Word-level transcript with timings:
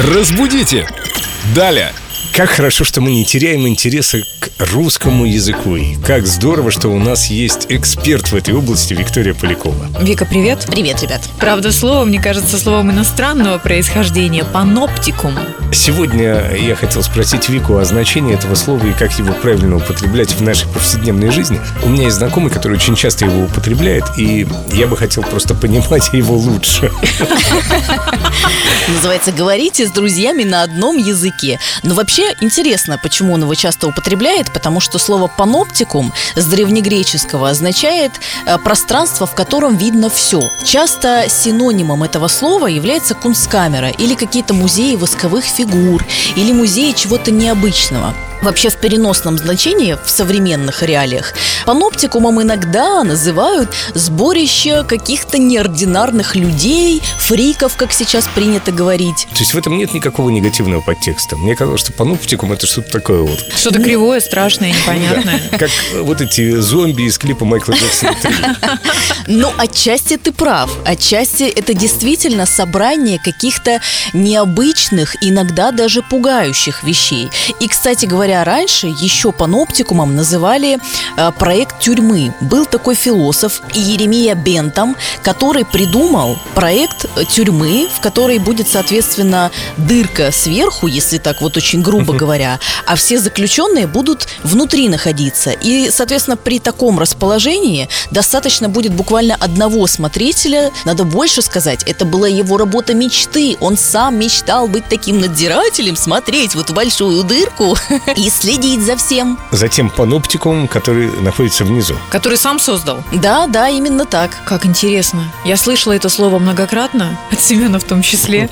Разбудите! 0.00 0.86
Далее! 1.56 1.92
Как 2.32 2.50
хорошо, 2.50 2.84
что 2.84 3.00
мы 3.00 3.10
не 3.10 3.24
теряем 3.24 3.66
интереса 3.66 4.18
к 4.38 4.50
русскому 4.72 5.24
языку. 5.24 5.76
И 5.76 5.96
как 5.96 6.26
здорово, 6.26 6.70
что 6.70 6.88
у 6.88 6.98
нас 6.98 7.26
есть 7.26 7.66
эксперт 7.68 8.30
в 8.30 8.34
этой 8.36 8.54
области 8.54 8.94
Виктория 8.94 9.34
Полякова. 9.34 9.88
Вика, 10.00 10.24
привет. 10.24 10.66
Привет, 10.70 11.02
ребят. 11.02 11.22
Правда, 11.40 11.72
слово, 11.72 12.04
мне 12.04 12.20
кажется, 12.20 12.58
словом 12.58 12.92
иностранного 12.92 13.58
происхождения– 13.58 14.44
паноптикум. 14.52 15.34
Сегодня 15.72 16.54
я 16.56 16.76
хотел 16.76 17.02
спросить 17.02 17.48
Вику 17.48 17.76
о 17.76 17.84
значении 17.84 18.34
этого 18.34 18.54
слова 18.54 18.86
и 18.86 18.92
как 18.92 19.12
его 19.18 19.32
правильно 19.34 19.76
употреблять 19.76 20.30
в 20.32 20.40
нашей 20.40 20.68
повседневной 20.68 21.30
жизни. 21.30 21.60
У 21.82 21.88
меня 21.88 22.04
есть 22.04 22.16
знакомый, 22.16 22.50
который 22.50 22.74
очень 22.74 22.94
часто 22.94 23.24
его 23.24 23.44
употребляет, 23.44 24.04
и 24.16 24.46
я 24.72 24.86
бы 24.86 24.96
хотел 24.96 25.24
просто 25.24 25.54
понимать 25.54 26.08
его 26.12 26.36
лучше. 26.36 26.90
Называется 28.88 29.32
«Говорите 29.32 29.86
с 29.86 29.90
друзьями 29.90 30.44
на 30.44 30.62
одном 30.62 30.96
языке». 30.96 31.58
Но 31.82 31.94
вообще 31.94 32.17
интересно, 32.40 32.98
почему 32.98 33.34
он 33.34 33.42
его 33.42 33.54
часто 33.54 33.88
употребляет, 33.88 34.52
потому 34.52 34.80
что 34.80 34.98
слово 34.98 35.28
«паноптикум» 35.28 36.12
с 36.34 36.44
древнегреческого 36.44 37.50
означает 37.50 38.12
э, 38.46 38.58
пространство, 38.58 39.26
в 39.26 39.34
котором 39.34 39.76
видно 39.76 40.10
все. 40.10 40.50
Часто 40.64 41.26
синонимом 41.28 42.02
этого 42.02 42.28
слова 42.28 42.66
является 42.66 43.14
кунсткамера 43.14 43.90
или 43.90 44.14
какие-то 44.14 44.54
музеи 44.54 44.96
восковых 44.96 45.44
фигур 45.44 46.04
или 46.36 46.52
музеи 46.52 46.92
чего-то 46.92 47.30
необычного. 47.30 48.14
Вообще 48.42 48.70
в 48.70 48.76
переносном 48.76 49.36
значении 49.36 49.96
в 50.02 50.08
современных 50.08 50.82
реалиях 50.82 51.34
паноптикумом 51.66 52.40
иногда 52.42 53.02
называют 53.02 53.70
сборище 53.94 54.84
каких-то 54.84 55.38
неординарных 55.38 56.36
людей, 56.36 57.02
фриков, 57.18 57.76
как 57.76 57.92
сейчас 57.92 58.28
принято 58.28 58.70
говорить. 58.70 59.26
То 59.32 59.40
есть 59.40 59.54
в 59.54 59.58
этом 59.58 59.76
нет 59.76 59.92
никакого 59.92 60.30
негативного 60.30 60.80
подтекста. 60.80 61.36
Мне 61.36 61.56
казалось, 61.56 61.80
что 61.80 61.92
паноптикум 61.92 62.52
это 62.52 62.66
что-то 62.66 62.90
такое 62.90 63.22
вот. 63.22 63.38
Что-то 63.56 63.82
кривое, 63.82 64.20
страшное, 64.20 64.70
непонятное. 64.70 65.40
Как 65.58 65.70
вот 65.94 66.20
эти 66.20 66.58
зомби 66.60 67.02
из 67.02 67.18
клипа 67.18 67.44
Майкла 67.44 67.72
Джексона 67.72 68.14
3. 68.20 68.30
Ну, 69.26 69.52
отчасти 69.58 70.16
ты 70.16 70.32
прав. 70.32 70.70
Отчасти 70.86 71.42
это 71.42 71.74
действительно 71.74 72.46
собрание 72.46 73.18
каких-то 73.18 73.80
необычных, 74.12 75.16
иногда 75.22 75.70
даже 75.72 76.02
пугающих 76.02 76.82
вещей. 76.84 77.28
И, 77.60 77.68
кстати 77.68 78.06
говоря, 78.06 78.27
раньше 78.32 78.86
еще 78.86 79.32
паноптикумом 79.32 80.14
называли 80.14 80.78
э, 81.16 81.32
проект 81.38 81.80
тюрьмы. 81.80 82.34
Был 82.40 82.66
такой 82.66 82.94
философ 82.94 83.60
Еремия 83.74 84.34
Бентам, 84.34 84.96
который 85.22 85.64
придумал 85.64 86.38
проект 86.54 87.06
тюрьмы, 87.28 87.88
в 87.94 88.00
которой 88.00 88.38
будет, 88.38 88.68
соответственно, 88.68 89.50
дырка 89.76 90.30
сверху, 90.32 90.86
если 90.86 91.18
так 91.18 91.40
вот 91.40 91.56
очень 91.56 91.82
грубо 91.82 92.12
говоря, 92.12 92.58
а 92.86 92.96
все 92.96 93.18
заключенные 93.18 93.86
будут 93.86 94.28
внутри 94.42 94.88
находиться. 94.88 95.50
И, 95.50 95.90
соответственно, 95.90 96.36
при 96.36 96.58
таком 96.58 96.98
расположении 96.98 97.88
достаточно 98.10 98.68
будет 98.68 98.92
буквально 98.92 99.36
одного 99.36 99.86
смотрителя, 99.86 100.70
надо 100.84 101.04
больше 101.04 101.42
сказать, 101.42 101.82
это 101.84 102.04
была 102.04 102.28
его 102.28 102.56
работа 102.56 102.94
мечты. 102.94 103.56
Он 103.60 103.76
сам 103.76 104.18
мечтал 104.18 104.68
быть 104.68 104.84
таким 104.88 105.20
надзирателем, 105.20 105.96
смотреть 105.96 106.54
вот 106.54 106.70
в 106.70 106.74
большую 106.74 107.22
дырку 107.24 107.76
и 108.18 108.30
следить 108.30 108.82
за 108.82 108.96
всем. 108.96 109.38
Затем 109.52 109.90
паноптикум, 109.90 110.66
который 110.66 111.08
находится 111.20 111.64
внизу. 111.64 111.94
Который 112.10 112.36
сам 112.36 112.58
создал. 112.58 113.04
Да, 113.12 113.46
да, 113.46 113.68
именно 113.68 114.04
так. 114.06 114.44
Как 114.44 114.66
интересно. 114.66 115.32
Я 115.44 115.56
слышала 115.56 115.92
это 115.92 116.08
слово 116.08 116.40
многократно, 116.40 117.16
от 117.30 117.40
Семена 117.40 117.78
в 117.78 117.84
том 117.84 118.02
числе. 118.02 118.50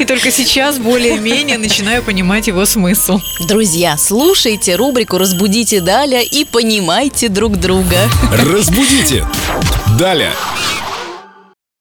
И 0.00 0.04
только 0.06 0.30
сейчас 0.30 0.78
более-менее 0.78 1.58
начинаю 1.58 2.02
понимать 2.02 2.46
его 2.46 2.64
смысл. 2.64 3.20
Друзья, 3.46 3.96
слушайте 3.98 4.74
рубрику 4.76 5.18
«Разбудите 5.18 5.82
Даля» 5.82 6.22
и 6.22 6.44
понимайте 6.44 7.28
друг 7.28 7.58
друга. 7.58 8.08
Разбудите! 8.32 9.26
Далее! 9.98 10.32